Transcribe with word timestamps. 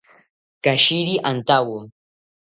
Katshiri 0.63 1.13
antawo 1.29 1.79